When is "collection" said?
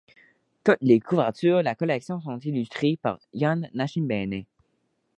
1.75-2.19